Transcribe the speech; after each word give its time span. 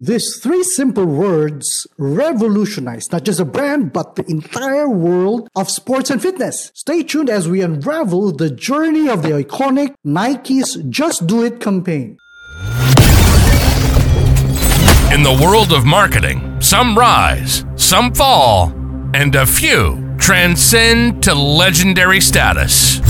These 0.00 0.36
three 0.36 0.62
simple 0.62 1.06
words 1.06 1.84
revolutionized 1.98 3.10
not 3.10 3.24
just 3.24 3.40
a 3.40 3.44
brand, 3.44 3.92
but 3.92 4.14
the 4.14 4.24
entire 4.30 4.88
world 4.88 5.48
of 5.56 5.68
sports 5.68 6.08
and 6.08 6.22
fitness. 6.22 6.70
Stay 6.76 7.02
tuned 7.02 7.28
as 7.28 7.48
we 7.48 7.62
unravel 7.62 8.30
the 8.30 8.48
journey 8.48 9.08
of 9.08 9.24
the 9.24 9.30
iconic 9.30 9.96
Nike's 10.04 10.76
Just 10.88 11.26
Do 11.26 11.42
It 11.42 11.58
campaign. 11.58 12.16
In 15.12 15.24
the 15.24 15.36
world 15.42 15.72
of 15.72 15.84
marketing, 15.84 16.60
some 16.60 16.96
rise, 16.96 17.64
some 17.74 18.14
fall, 18.14 18.72
and 19.14 19.34
a 19.34 19.46
few 19.46 20.14
transcend 20.16 21.24
to 21.24 21.34
legendary 21.34 22.20
status. 22.20 23.00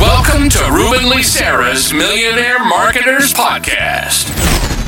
Welcome 0.00 0.48
to 0.48 0.58
Ruben 0.72 1.08
Licera's 1.08 1.92
Millionaire 1.92 2.64
Marketers 2.64 3.32
Podcast, 3.32 4.26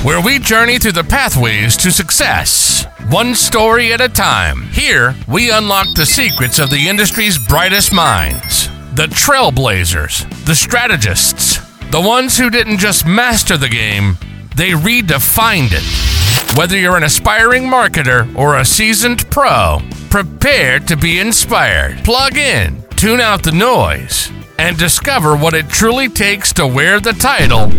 where 0.04 0.20
we 0.20 0.38
journey 0.38 0.78
through 0.78 0.92
the 0.92 1.02
pathways 1.02 1.78
to 1.78 1.90
success, 1.90 2.84
one 3.08 3.34
story 3.34 3.90
at 3.90 4.02
a 4.02 4.08
time. 4.08 4.64
Here, 4.64 5.14
we 5.26 5.50
unlock 5.50 5.86
the 5.96 6.04
secrets 6.04 6.58
of 6.58 6.68
the 6.68 6.88
industry's 6.88 7.38
brightest 7.38 7.92
minds 7.92 8.68
the 8.94 9.06
trailblazers, 9.06 10.28
the 10.44 10.54
strategists, 10.54 11.58
the 11.90 12.00
ones 12.00 12.38
who 12.38 12.48
didn't 12.48 12.78
just 12.78 13.04
master 13.04 13.56
the 13.56 13.68
game, 13.68 14.16
they 14.54 14.70
redefined 14.70 15.72
it. 15.72 16.56
Whether 16.56 16.78
you're 16.78 16.96
an 16.96 17.02
aspiring 17.02 17.64
marketer 17.64 18.32
or 18.36 18.58
a 18.58 18.64
seasoned 18.64 19.28
pro, 19.30 19.80
prepare 20.10 20.78
to 20.80 20.96
be 20.96 21.18
inspired. 21.18 22.04
Plug 22.04 22.36
in, 22.36 22.84
tune 22.90 23.20
out 23.20 23.42
the 23.42 23.50
noise, 23.50 24.30
and 24.60 24.78
discover 24.78 25.34
what 25.34 25.54
it 25.54 25.68
truly 25.68 26.08
takes 26.08 26.52
to 26.52 26.64
wear 26.64 27.00
the 27.00 27.14
title 27.14 27.72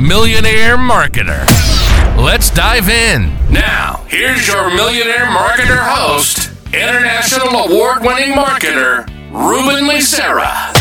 Millionaire 0.00 0.78
Marketer. 0.78 1.44
Let's 2.16 2.48
dive 2.48 2.88
in. 2.88 3.36
Now, 3.52 4.02
here's 4.08 4.48
your 4.48 4.74
Millionaire 4.74 5.26
Marketer 5.26 5.76
host, 5.76 6.50
International 6.72 7.66
Award 7.66 8.00
winning 8.00 8.32
marketer, 8.32 9.06
Ruben 9.30 9.84
Licera. 9.84 10.74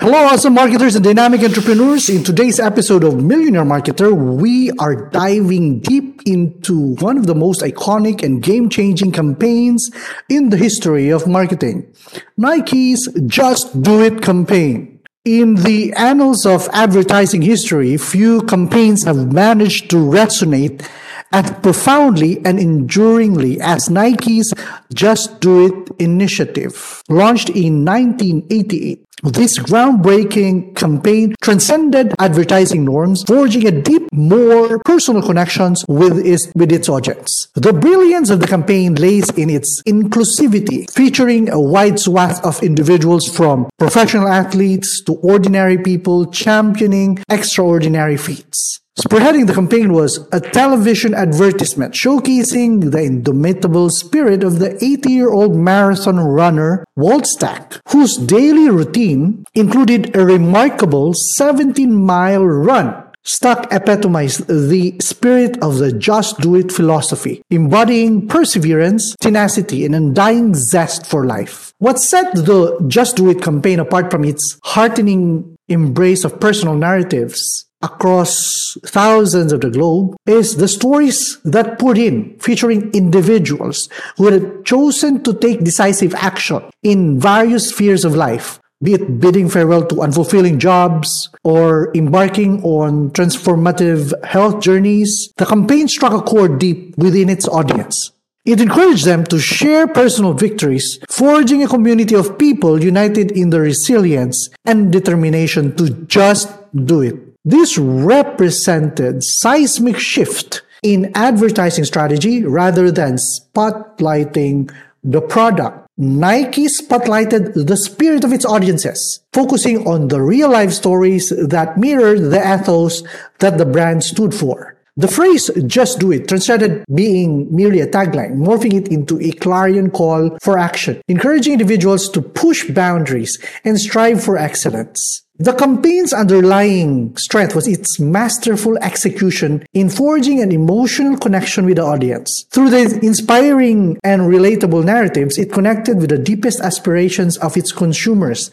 Hello, 0.00 0.24
awesome 0.24 0.54
marketers 0.54 0.96
and 0.96 1.04
dynamic 1.04 1.42
entrepreneurs. 1.42 2.08
In 2.08 2.24
today's 2.24 2.58
episode 2.58 3.04
of 3.04 3.22
Millionaire 3.22 3.62
Marketer, 3.62 4.12
we 4.12 4.70
are 4.80 5.10
diving 5.10 5.80
deep 5.80 6.22
into 6.24 6.94
one 6.96 7.18
of 7.18 7.26
the 7.26 7.34
most 7.34 7.60
iconic 7.60 8.22
and 8.22 8.42
game 8.42 8.70
changing 8.70 9.12
campaigns 9.12 9.90
in 10.30 10.48
the 10.48 10.56
history 10.56 11.10
of 11.10 11.26
marketing 11.26 11.92
Nike's 12.38 13.08
Just 13.26 13.82
Do 13.82 14.02
It 14.02 14.22
campaign. 14.22 14.91
In 15.24 15.54
the 15.54 15.92
annals 15.92 16.44
of 16.44 16.68
advertising 16.72 17.42
history, 17.42 17.96
few 17.96 18.42
campaigns 18.42 19.04
have 19.04 19.32
managed 19.32 19.88
to 19.90 19.96
resonate 19.96 20.84
as 21.32 21.50
profoundly 21.62 22.44
and 22.44 22.58
enduringly 22.58 23.60
as 23.60 23.90
Nike's 23.90 24.52
Just 24.92 25.40
Do 25.40 25.66
It 25.66 25.90
initiative, 25.98 27.02
launched 27.08 27.50
in 27.50 27.84
1988. 27.84 29.04
This 29.24 29.56
groundbreaking 29.56 30.74
campaign 30.74 31.36
transcended 31.40 32.12
advertising 32.18 32.84
norms, 32.84 33.22
forging 33.22 33.68
a 33.68 33.70
deep, 33.70 34.02
more 34.12 34.80
personal 34.80 35.22
connections 35.22 35.84
with 35.86 36.18
its, 36.26 36.50
with 36.56 36.72
its 36.72 36.88
audience. 36.88 37.46
The 37.54 37.72
brilliance 37.72 38.30
of 38.30 38.40
the 38.40 38.48
campaign 38.48 38.96
lays 38.96 39.30
in 39.30 39.48
its 39.48 39.80
inclusivity, 39.86 40.90
featuring 40.90 41.50
a 41.50 41.60
wide 41.60 42.00
swath 42.00 42.44
of 42.44 42.60
individuals 42.64 43.28
from 43.28 43.70
professional 43.78 44.26
athletes 44.26 45.00
to 45.04 45.14
ordinary 45.14 45.78
people 45.78 46.26
championing 46.26 47.22
extraordinary 47.30 48.16
feats. 48.16 48.81
Spearheading 49.00 49.46
the 49.46 49.54
campaign 49.54 49.94
was 49.94 50.28
a 50.32 50.40
television 50.40 51.14
advertisement 51.14 51.94
showcasing 51.94 52.90
the 52.90 53.02
indomitable 53.02 53.88
spirit 53.88 54.44
of 54.44 54.58
the 54.58 54.70
80-year-old 54.84 55.56
marathon 55.56 56.20
runner 56.20 56.84
Walt 56.94 57.26
Stack, 57.26 57.80
whose 57.88 58.18
daily 58.18 58.68
routine 58.68 59.44
included 59.54 60.14
a 60.14 60.26
remarkable 60.26 61.14
17-mile 61.40 62.44
run 62.44 63.02
Stack 63.24 63.72
epitomized 63.72 64.48
the 64.48 64.96
spirit 65.00 65.56
of 65.62 65.78
the 65.78 65.92
just 65.92 66.40
do 66.40 66.56
it 66.56 66.72
philosophy, 66.72 67.40
embodying 67.50 68.26
perseverance, 68.26 69.14
tenacity, 69.20 69.86
and 69.86 69.94
undying 69.94 70.54
zest 70.54 71.06
for 71.06 71.24
life. 71.24 71.72
What 71.78 72.00
set 72.00 72.34
the 72.34 72.84
Just 72.88 73.16
Do 73.16 73.30
It 73.30 73.40
campaign 73.40 73.78
apart 73.78 74.10
from 74.10 74.24
its 74.24 74.58
heartening 74.64 75.56
embrace 75.68 76.24
of 76.24 76.40
personal 76.40 76.74
narratives 76.74 77.66
across 77.82 78.76
thousands 78.86 79.52
of 79.52 79.60
the 79.60 79.70
globe 79.70 80.16
is 80.26 80.56
the 80.56 80.68
stories 80.68 81.38
that 81.44 81.78
put 81.78 81.98
in 81.98 82.38
featuring 82.38 82.90
individuals 82.92 83.88
who 84.16 84.28
had 84.28 84.64
chosen 84.64 85.22
to 85.22 85.34
take 85.34 85.64
decisive 85.64 86.14
action 86.14 86.62
in 86.82 87.18
various 87.18 87.70
spheres 87.70 88.04
of 88.04 88.14
life 88.14 88.60
be 88.82 88.94
it 88.94 89.20
bidding 89.20 89.48
farewell 89.48 89.86
to 89.86 89.94
unfulfilling 89.96 90.58
jobs 90.58 91.30
or 91.44 91.92
embarking 91.94 92.62
on 92.64 93.10
transformative 93.10 94.12
health 94.24 94.60
journeys, 94.60 95.32
the 95.36 95.46
campaign 95.46 95.86
struck 95.86 96.12
a 96.12 96.20
chord 96.20 96.58
deep 96.58 96.98
within 96.98 97.28
its 97.28 97.46
audience. 97.46 98.10
It 98.44 98.60
encouraged 98.60 99.04
them 99.04 99.22
to 99.26 99.38
share 99.38 99.86
personal 99.86 100.34
victories, 100.34 100.98
forging 101.08 101.62
a 101.62 101.68
community 101.68 102.16
of 102.16 102.36
people 102.38 102.82
united 102.82 103.30
in 103.30 103.50
their 103.50 103.62
resilience 103.62 104.50
and 104.64 104.92
determination 104.92 105.76
to 105.76 105.90
just 106.06 106.50
do 106.74 107.02
it. 107.02 107.31
This 107.44 107.76
represented 107.76 109.24
seismic 109.24 109.98
shift 109.98 110.62
in 110.84 111.10
advertising 111.16 111.84
strategy 111.84 112.44
rather 112.44 112.92
than 112.92 113.16
spotlighting 113.16 114.72
the 115.02 115.20
product. 115.20 115.88
Nike 115.98 116.66
spotlighted 116.66 117.66
the 117.66 117.76
spirit 117.76 118.22
of 118.22 118.32
its 118.32 118.44
audiences, 118.44 119.20
focusing 119.32 119.86
on 119.88 120.06
the 120.06 120.22
real 120.22 120.50
life 120.50 120.70
stories 120.70 121.30
that 121.30 121.76
mirrored 121.76 122.30
the 122.30 122.38
ethos 122.38 123.02
that 123.40 123.58
the 123.58 123.66
brand 123.66 124.04
stood 124.04 124.32
for. 124.34 124.76
The 124.96 125.08
phrase 125.08 125.50
just 125.66 126.00
do 126.00 126.12
it 126.12 126.28
transcended 126.28 126.84
being 126.92 127.48
merely 127.50 127.80
a 127.80 127.86
tagline, 127.86 128.36
morphing 128.36 128.74
it 128.74 128.88
into 128.88 129.18
a 129.20 129.30
clarion 129.32 129.90
call 129.90 130.36
for 130.42 130.58
action, 130.58 131.00
encouraging 131.08 131.54
individuals 131.54 132.10
to 132.10 132.20
push 132.20 132.68
boundaries 132.68 133.38
and 133.64 133.80
strive 133.80 134.22
for 134.22 134.36
excellence. 134.36 135.22
The 135.38 135.54
campaign's 135.54 136.12
underlying 136.12 137.16
strength 137.16 137.54
was 137.54 137.66
its 137.66 137.98
masterful 137.98 138.76
execution 138.78 139.64
in 139.72 139.88
forging 139.88 140.42
an 140.42 140.52
emotional 140.52 141.16
connection 141.16 141.64
with 141.64 141.76
the 141.76 141.84
audience. 141.84 142.44
Through 142.50 142.68
the 142.68 143.00
inspiring 143.02 143.98
and 144.04 144.22
relatable 144.22 144.84
narratives, 144.84 145.38
it 145.38 145.50
connected 145.50 146.02
with 146.02 146.10
the 146.10 146.18
deepest 146.18 146.60
aspirations 146.60 147.38
of 147.38 147.56
its 147.56 147.72
consumers, 147.72 148.50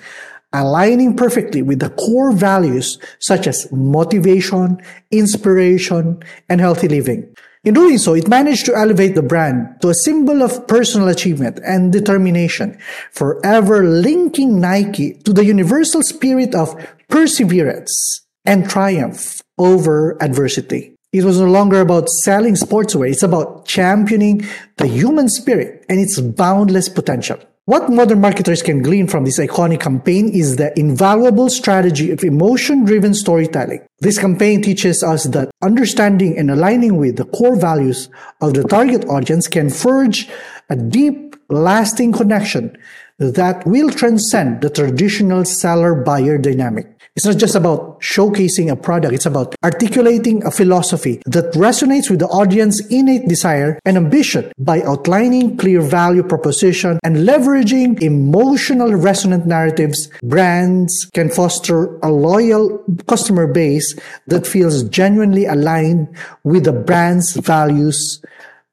aligning 0.54 1.16
perfectly 1.16 1.62
with 1.62 1.80
the 1.80 1.90
core 1.92 2.32
values 2.32 2.98
such 3.20 3.48
as 3.48 3.72
motivation, 3.72 4.82
inspiration, 5.12 6.22
and 6.48 6.60
healthy 6.62 6.88
living. 6.88 7.36
In 7.66 7.74
doing 7.74 7.98
so, 7.98 8.14
it 8.14 8.30
managed 8.30 8.66
to 8.68 8.76
elevate 8.76 9.16
the 9.16 9.22
brand 9.22 9.82
to 9.82 9.90
a 9.90 9.94
symbol 9.94 10.42
of 10.42 10.66
personal 10.68 11.10
achievement 11.10 11.60
and 11.66 11.92
determination, 11.92 12.80
forever 13.12 13.84
linking 13.84 14.62
Nike 14.62 15.14
to 15.26 15.34
the 15.34 15.44
universal 15.44 16.02
spirit 16.02 16.56
of 16.56 16.74
perseverance 17.10 18.26
and 18.46 18.70
triumph 18.70 19.42
over 19.58 20.18
adversity. 20.24 20.96
It 21.12 21.26
was 21.26 21.40
no 21.40 21.48
longer 21.48 21.82
about 21.82 22.08
selling 22.08 22.54
sportswear. 22.54 23.12
It's 23.12 23.24
about 23.24 23.66
championing 23.66 24.46
the 24.78 24.88
human 24.88 25.28
spirit 25.28 25.84
and 25.90 26.00
its 26.00 26.22
boundless 26.22 26.88
potential. 26.88 27.40
What 27.70 27.92
modern 27.92 28.20
marketers 28.20 28.64
can 28.64 28.82
glean 28.82 29.06
from 29.06 29.26
this 29.26 29.38
iconic 29.38 29.82
campaign 29.82 30.30
is 30.30 30.56
the 30.56 30.74
invaluable 30.76 31.52
strategy 31.52 32.10
of 32.10 32.24
emotion 32.24 32.84
driven 32.84 33.14
storytelling. 33.14 33.86
This 34.00 34.18
campaign 34.18 34.64
teaches 34.64 35.04
us 35.04 35.26
that 35.26 35.52
understanding 35.62 36.36
and 36.36 36.50
aligning 36.50 36.98
with 36.98 37.18
the 37.18 37.26
core 37.26 37.56
values 37.56 38.10
of 38.42 38.56
the 38.56 38.64
target 38.64 39.06
audience 39.06 39.48
can 39.48 39.70
forge 39.70 40.28
a 40.72 40.76
deep, 40.76 41.36
lasting 41.50 42.12
connection 42.12 42.76
that 43.20 43.64
will 43.68 43.92
transcend 43.92 44.62
the 44.62 44.72
traditional 44.72 45.46
seller 45.46 45.94
buyer 45.94 46.40
dynamic. 46.40 46.99
It's 47.20 47.26
not 47.26 47.36
just 47.36 47.56
about 47.56 48.00
showcasing 48.00 48.72
a 48.72 48.78
product, 48.78 49.14
it's 49.14 49.26
about 49.26 49.54
articulating 49.62 50.42
a 50.46 50.52
philosophy 50.52 51.22
that 51.26 51.52
resonates 51.52 52.10
with 52.10 52.20
the 52.20 52.30
audience's 52.30 52.88
innate 52.88 53.28
desire 53.28 53.78
and 53.84 53.98
ambition 53.98 54.54
by 54.58 54.82
outlining 54.84 55.58
clear 55.58 55.82
value 55.82 56.24
proposition 56.24 56.98
and 57.04 57.18
leveraging 57.18 58.02
emotional 58.02 58.94
resonant 58.94 59.46
narratives. 59.46 60.08
Brands 60.24 61.10
can 61.14 61.30
foster 61.30 61.98
a 62.00 62.10
loyal 62.10 62.86
customer 63.06 63.48
base 63.48 64.00
that 64.28 64.48
feels 64.48 64.84
genuinely 64.84 65.46
aligned 65.46 66.08
with 66.46 66.64
the 66.64 66.72
brand's 66.72 67.36
values, 67.36 68.24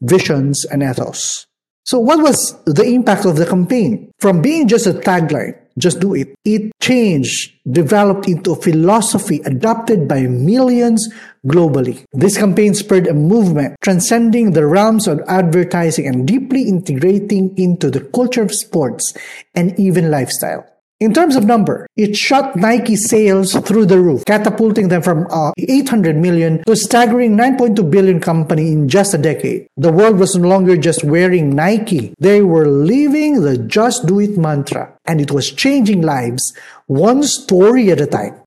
visions, 0.03 0.65
and 0.67 0.85
ethos. 0.85 1.49
So 1.83 1.99
what 1.99 2.23
was 2.23 2.55
the 2.65 2.85
impact 2.85 3.25
of 3.25 3.35
the 3.35 3.47
campaign? 3.47 4.13
From 4.21 4.41
being 4.41 4.69
just 4.69 4.87
a 4.87 4.93
tagline, 4.93 5.59
just 5.79 6.01
do 6.01 6.15
it. 6.15 6.35
It 6.45 6.73
changed, 6.81 7.53
developed 7.71 8.29
into 8.29 8.53
a 8.53 8.57
philosophy 8.57 9.41
adopted 9.45 10.09
by 10.09 10.23
millions 10.23 11.09
globally. 11.47 12.05
This 12.13 12.37
campaign 12.37 12.75
spurred 12.75 13.07
a 13.07 13.15
movement 13.15 13.77
transcending 13.83 14.53
the 14.53 14.67
realms 14.67 15.07
of 15.07 15.21
advertising 15.29 16.07
and 16.07 16.27
deeply 16.27 16.63
integrating 16.63 17.57
into 17.57 17.91
the 17.91 18.01
culture 18.01 18.43
of 18.43 18.55
sports 18.55 19.13
and 19.55 19.79
even 19.79 20.11
lifestyle. 20.11 20.67
In 20.99 21.13
terms 21.13 21.37
of 21.37 21.45
number, 21.45 21.87
it 21.95 22.17
shot 22.17 22.57
Nike 22.57 22.97
sales 22.97 23.53
through 23.53 23.85
the 23.85 24.01
roof, 24.01 24.25
catapulting 24.25 24.89
them 24.89 25.03
from 25.03 25.27
uh, 25.31 25.53
800 25.59 26.17
million 26.17 26.65
to 26.65 26.73
a 26.73 26.77
staggering 26.77 27.37
9.2 27.37 27.91
billion 27.91 28.19
company 28.19 28.73
in 28.73 28.89
just 28.89 29.13
a 29.13 29.19
decade. 29.19 29.69
The 29.77 29.93
world 29.93 30.19
was 30.19 30.37
no 30.37 30.49
longer 30.49 30.75
just 30.75 31.05
wearing 31.05 31.55
Nike. 31.55 32.15
They 32.19 32.41
were 32.41 32.67
living 32.67 33.43
the 33.43 33.59
just 33.59 34.07
do 34.07 34.21
it 34.21 34.39
mantra, 34.39 34.97
and 35.05 35.21
it 35.21 35.31
was 35.31 35.53
changing 35.53 36.01
lives 36.01 36.55
one 36.87 37.23
story 37.25 37.91
at 37.91 38.01
a 38.01 38.07
time. 38.07 38.41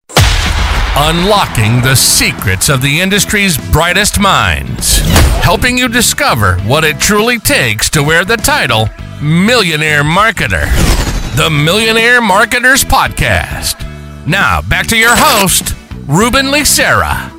Unlocking 0.98 1.84
the 1.84 1.94
secrets 1.94 2.68
of 2.68 2.81
the 2.81 3.00
industry's 3.00 3.60
brightest 3.72 4.19
minds, 4.19 5.01
helping 5.44 5.78
you 5.78 5.88
discover 5.88 6.56
what 6.62 6.84
it 6.84 7.00
truly 7.00 7.38
takes 7.38 7.92
to 7.92 8.01
wear 8.01 8.25
the 8.25 8.38
title 8.38 8.90
Millionaire 9.22 10.04
Marketer 10.04 10.66
the 11.39 11.50
Millionaire 11.50 12.19
Marketers 12.19 12.83
Podcast. 12.83 13.80
Now, 14.27 14.62
back 14.62 14.88
to 14.88 14.97
your 14.97 15.15
host, 15.15 15.74
Ruben 16.06 16.47
Licera. 16.47 17.31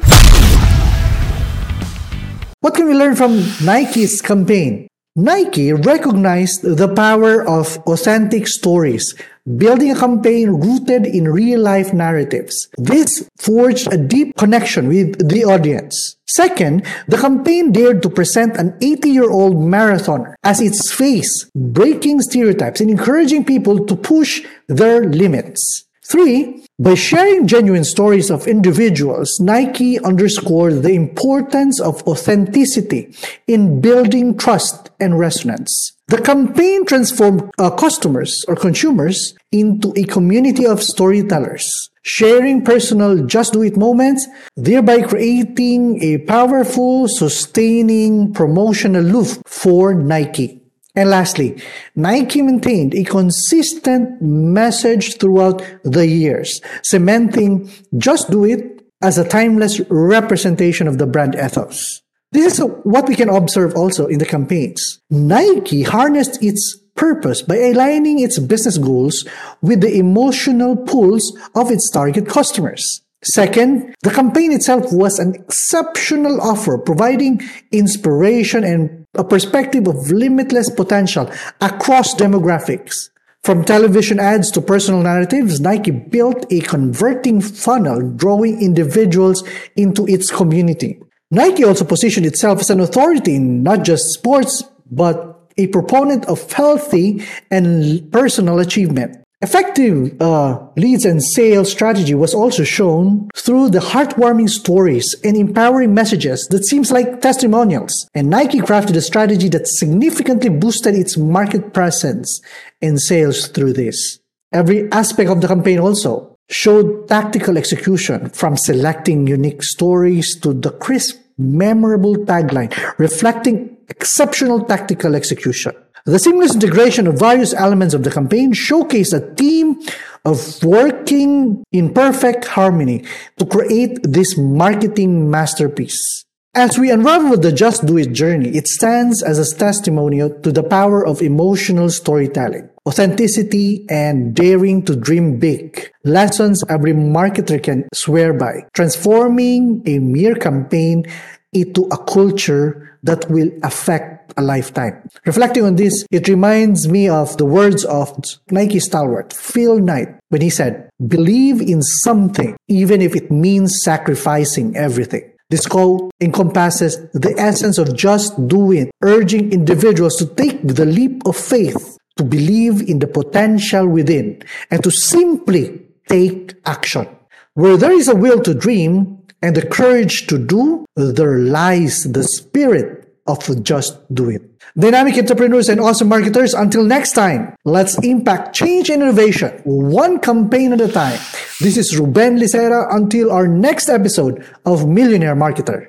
What 2.60 2.72
can 2.72 2.86
we 2.86 2.94
learn 2.94 3.14
from 3.14 3.44
Nike's 3.62 4.22
campaign? 4.22 4.89
Nike 5.20 5.70
recognized 5.74 6.62
the 6.62 6.88
power 6.88 7.46
of 7.46 7.76
authentic 7.84 8.48
stories, 8.48 9.14
building 9.44 9.90
a 9.90 9.98
campaign 9.98 10.48
rooted 10.48 11.04
in 11.04 11.28
real 11.28 11.60
life 11.60 11.92
narratives. 11.92 12.68
This 12.78 13.28
forged 13.36 13.92
a 13.92 13.98
deep 13.98 14.34
connection 14.36 14.88
with 14.88 15.28
the 15.28 15.44
audience. 15.44 16.16
Second, 16.26 16.86
the 17.06 17.18
campaign 17.18 17.70
dared 17.70 18.02
to 18.02 18.08
present 18.08 18.56
an 18.56 18.78
80 18.80 19.10
year 19.10 19.30
old 19.30 19.56
marathoner 19.56 20.36
as 20.42 20.62
its 20.62 20.90
face, 20.90 21.50
breaking 21.54 22.22
stereotypes 22.22 22.80
and 22.80 22.88
encouraging 22.88 23.44
people 23.44 23.84
to 23.84 23.96
push 23.96 24.42
their 24.68 25.04
limits. 25.04 25.84
Three, 26.02 26.64
by 26.80 26.94
sharing 26.94 27.46
genuine 27.46 27.84
stories 27.84 28.30
of 28.30 28.46
individuals, 28.46 29.38
Nike 29.38 30.00
underscored 30.00 30.82
the 30.82 30.94
importance 30.94 31.78
of 31.78 32.02
authenticity 32.08 33.14
in 33.46 33.82
building 33.82 34.38
trust 34.38 34.88
and 34.98 35.18
resonance. 35.18 35.92
The 36.08 36.22
campaign 36.22 36.86
transformed 36.86 37.50
uh, 37.58 37.68
customers 37.68 38.46
or 38.48 38.56
consumers 38.56 39.34
into 39.52 39.92
a 39.94 40.04
community 40.04 40.64
of 40.64 40.82
storytellers, 40.82 41.90
sharing 42.00 42.64
personal 42.64 43.26
just 43.26 43.52
do 43.52 43.60
it 43.60 43.76
moments, 43.76 44.26
thereby 44.56 45.02
creating 45.02 46.02
a 46.02 46.24
powerful, 46.24 47.08
sustaining 47.08 48.32
promotional 48.32 49.02
loop 49.02 49.46
for 49.46 49.92
Nike. 49.92 50.59
And 50.94 51.10
lastly, 51.10 51.62
Nike 51.94 52.42
maintained 52.42 52.94
a 52.94 53.04
consistent 53.04 54.20
message 54.20 55.18
throughout 55.18 55.62
the 55.84 56.06
years, 56.06 56.60
cementing 56.82 57.70
just 57.96 58.30
do 58.30 58.44
it 58.44 58.82
as 59.02 59.16
a 59.16 59.28
timeless 59.28 59.80
representation 59.88 60.88
of 60.88 60.98
the 60.98 61.06
brand 61.06 61.34
ethos. 61.34 62.02
This 62.32 62.58
is 62.58 62.64
what 62.84 63.08
we 63.08 63.16
can 63.16 63.28
observe 63.28 63.74
also 63.74 64.06
in 64.06 64.18
the 64.18 64.26
campaigns. 64.26 65.00
Nike 65.10 65.82
harnessed 65.82 66.42
its 66.42 66.76
purpose 66.94 67.42
by 67.42 67.56
aligning 67.56 68.20
its 68.20 68.38
business 68.38 68.78
goals 68.78 69.26
with 69.62 69.80
the 69.80 69.96
emotional 69.96 70.76
pulls 70.76 71.36
of 71.54 71.70
its 71.70 71.90
target 71.90 72.28
customers. 72.28 73.00
Second, 73.24 73.94
the 74.02 74.10
campaign 74.10 74.52
itself 74.52 74.92
was 74.92 75.18
an 75.18 75.34
exceptional 75.34 76.40
offer, 76.40 76.78
providing 76.78 77.40
inspiration 77.70 78.64
and 78.64 78.99
a 79.14 79.24
perspective 79.24 79.86
of 79.86 80.10
limitless 80.10 80.70
potential 80.70 81.30
across 81.60 82.14
demographics. 82.14 83.10
From 83.42 83.64
television 83.64 84.20
ads 84.20 84.50
to 84.52 84.60
personal 84.60 85.02
narratives, 85.02 85.60
Nike 85.60 85.90
built 85.90 86.44
a 86.52 86.60
converting 86.60 87.40
funnel, 87.40 88.12
drawing 88.12 88.60
individuals 88.60 89.42
into 89.76 90.06
its 90.06 90.30
community. 90.30 91.00
Nike 91.30 91.64
also 91.64 91.84
positioned 91.84 92.26
itself 92.26 92.60
as 92.60 92.70
an 92.70 92.80
authority 92.80 93.36
in 93.36 93.62
not 93.62 93.84
just 93.84 94.12
sports, 94.12 94.62
but 94.90 95.48
a 95.56 95.68
proponent 95.68 96.26
of 96.26 96.52
healthy 96.52 97.24
and 97.50 98.10
personal 98.12 98.58
achievement. 98.58 99.19
Effective 99.42 100.20
uh, 100.20 100.58
leads 100.76 101.06
and 101.06 101.24
sales 101.24 101.72
strategy 101.72 102.12
was 102.12 102.34
also 102.34 102.62
shown 102.62 103.26
through 103.34 103.70
the 103.70 103.78
heartwarming 103.78 104.50
stories 104.50 105.14
and 105.24 105.34
empowering 105.34 105.94
messages 105.94 106.46
that 106.48 106.66
seems 106.66 106.92
like 106.92 107.22
testimonials. 107.22 108.06
And 108.14 108.28
Nike 108.28 108.60
crafted 108.60 108.96
a 108.96 109.00
strategy 109.00 109.48
that 109.48 109.66
significantly 109.66 110.50
boosted 110.50 110.94
its 110.94 111.16
market 111.16 111.72
presence 111.72 112.42
and 112.82 113.00
sales 113.00 113.48
through 113.48 113.72
this. 113.72 114.18
Every 114.52 114.92
aspect 114.92 115.30
of 115.30 115.40
the 115.40 115.48
campaign 115.48 115.78
also 115.78 116.36
showed 116.50 117.08
tactical 117.08 117.56
execution 117.56 118.28
from 118.28 118.58
selecting 118.58 119.26
unique 119.26 119.62
stories 119.62 120.38
to 120.40 120.52
the 120.52 120.72
crisp, 120.72 121.16
memorable 121.38 122.14
tagline 122.14 122.70
reflecting 122.98 123.78
exceptional 123.88 124.64
tactical 124.64 125.14
execution. 125.14 125.72
The 126.10 126.18
seamless 126.18 126.54
integration 126.54 127.06
of 127.06 127.20
various 127.20 127.54
elements 127.54 127.94
of 127.94 128.02
the 128.02 128.10
campaign 128.10 128.52
showcased 128.52 129.14
a 129.14 129.32
team 129.36 129.78
of 130.24 130.60
working 130.64 131.62
in 131.70 131.94
perfect 131.94 132.46
harmony 132.46 133.04
to 133.38 133.46
create 133.46 134.00
this 134.02 134.36
marketing 134.36 135.30
masterpiece. 135.30 136.24
As 136.52 136.76
we 136.76 136.90
unravel 136.90 137.36
the 137.36 137.52
Just 137.52 137.86
Do 137.86 137.96
It 137.96 138.12
journey, 138.12 138.48
it 138.56 138.66
stands 138.66 139.22
as 139.22 139.38
a 139.38 139.56
testimonial 139.56 140.30
to 140.40 140.50
the 140.50 140.64
power 140.64 141.06
of 141.06 141.22
emotional 141.22 141.88
storytelling, 141.90 142.68
authenticity, 142.88 143.86
and 143.88 144.34
daring 144.34 144.82
to 144.86 144.96
dream 144.96 145.38
big. 145.38 145.92
Lessons 146.02 146.64
every 146.68 146.92
marketer 146.92 147.62
can 147.62 147.88
swear 147.94 148.32
by, 148.32 148.66
transforming 148.74 149.84
a 149.86 150.00
mere 150.00 150.34
campaign 150.34 151.04
into 151.52 151.82
a 151.92 151.98
culture 152.04 152.98
that 153.04 153.30
will 153.30 153.50
affect 153.62 154.19
a 154.36 154.42
lifetime. 154.42 155.08
Reflecting 155.26 155.64
on 155.64 155.76
this, 155.76 156.06
it 156.10 156.28
reminds 156.28 156.88
me 156.88 157.08
of 157.08 157.36
the 157.36 157.44
words 157.44 157.84
of 157.84 158.18
Nike 158.50 158.80
stalwart 158.80 159.32
Phil 159.32 159.78
Knight 159.78 160.08
when 160.28 160.40
he 160.40 160.50
said, 160.50 160.90
Believe 161.06 161.60
in 161.60 161.82
something, 161.82 162.56
even 162.68 163.00
if 163.00 163.14
it 163.14 163.30
means 163.30 163.82
sacrificing 163.82 164.76
everything. 164.76 165.30
This 165.50 165.66
quote 165.66 166.12
encompasses 166.20 166.96
the 167.10 167.34
essence 167.36 167.76
of 167.78 167.96
just 167.96 168.46
doing, 168.46 168.90
urging 169.02 169.52
individuals 169.52 170.16
to 170.16 170.26
take 170.26 170.62
the 170.62 170.84
leap 170.84 171.26
of 171.26 171.36
faith, 171.36 171.98
to 172.16 172.22
believe 172.22 172.88
in 172.88 173.00
the 173.00 173.08
potential 173.08 173.88
within, 173.88 174.42
and 174.70 174.82
to 174.84 174.92
simply 174.92 175.82
take 176.08 176.54
action. 176.64 177.08
Where 177.54 177.76
there 177.76 177.92
is 177.92 178.06
a 178.06 178.14
will 178.14 178.40
to 178.42 178.54
dream 178.54 179.18
and 179.42 179.56
the 179.56 179.66
courage 179.66 180.26
to 180.28 180.38
do, 180.38 180.84
there 180.94 181.38
lies 181.38 182.04
the 182.04 182.22
spirit 182.22 182.99
of 183.30 183.62
just 183.62 183.98
do 184.14 184.28
it. 184.30 184.42
Dynamic 184.76 185.16
entrepreneurs 185.18 185.68
and 185.68 185.80
awesome 185.80 186.08
marketers, 186.08 186.54
until 186.54 186.84
next 186.84 187.12
time, 187.12 187.56
let's 187.64 187.98
impact 188.04 188.54
change 188.54 188.90
and 188.90 189.02
innovation 189.02 189.60
one 189.64 190.18
campaign 190.20 190.72
at 190.72 190.80
a 190.80 190.88
time. 190.88 191.18
This 191.60 191.76
is 191.76 191.98
Ruben 191.98 192.38
Licera 192.38 192.94
until 192.94 193.32
our 193.32 193.48
next 193.48 193.88
episode 193.88 194.44
of 194.64 194.86
Millionaire 194.86 195.36
Marketer. 195.36 195.88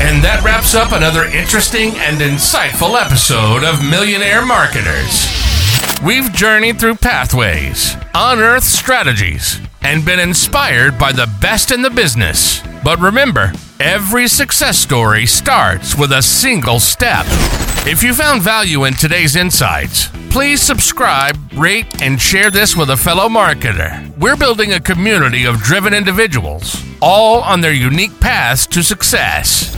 And 0.00 0.24
that 0.24 0.42
wraps 0.44 0.74
up 0.74 0.92
another 0.92 1.24
interesting 1.24 1.90
and 1.96 2.18
insightful 2.20 3.00
episode 3.00 3.64
of 3.64 3.84
Millionaire 3.84 4.44
Marketers. 4.46 5.39
We've 6.02 6.32
journeyed 6.32 6.80
through 6.80 6.94
pathways, 6.94 7.94
unearthed 8.14 8.64
strategies, 8.64 9.60
and 9.82 10.02
been 10.02 10.18
inspired 10.18 10.98
by 10.98 11.12
the 11.12 11.30
best 11.42 11.70
in 11.70 11.82
the 11.82 11.90
business. 11.90 12.62
But 12.82 12.98
remember, 13.00 13.52
every 13.78 14.26
success 14.26 14.78
story 14.78 15.26
starts 15.26 15.98
with 15.98 16.12
a 16.12 16.22
single 16.22 16.80
step. 16.80 17.26
If 17.86 18.02
you 18.02 18.14
found 18.14 18.40
value 18.40 18.84
in 18.84 18.94
today's 18.94 19.36
insights, 19.36 20.08
please 20.30 20.62
subscribe, 20.62 21.36
rate, 21.54 22.00
and 22.00 22.18
share 22.18 22.50
this 22.50 22.74
with 22.74 22.88
a 22.88 22.96
fellow 22.96 23.28
marketer. 23.28 24.16
We're 24.16 24.36
building 24.38 24.72
a 24.72 24.80
community 24.80 25.44
of 25.44 25.60
driven 25.60 25.92
individuals, 25.92 26.82
all 27.02 27.42
on 27.42 27.60
their 27.60 27.74
unique 27.74 28.18
paths 28.20 28.66
to 28.68 28.82
success. 28.82 29.76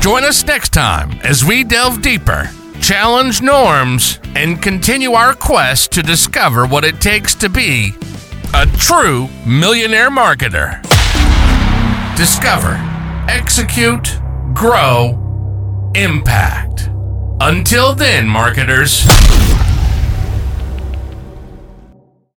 Join 0.00 0.24
us 0.24 0.44
next 0.44 0.72
time 0.72 1.12
as 1.22 1.44
we 1.44 1.62
delve 1.62 2.02
deeper, 2.02 2.50
challenge 2.80 3.42
norms, 3.42 4.18
and 4.34 4.60
continue 4.60 5.12
our 5.12 5.34
quest 5.34 5.92
to 5.92 6.02
discover 6.02 6.66
what 6.66 6.84
it 6.84 7.00
takes 7.00 7.34
to 7.36 7.48
be 7.48 7.92
a 8.54 8.66
true 8.66 9.28
millionaire 9.46 10.10
marketer. 10.10 10.82
Discover, 12.16 12.74
execute, 13.28 14.18
grow, 14.52 15.92
impact. 15.94 16.88
Until 17.40 17.94
then, 17.94 18.28
marketers. 18.28 19.06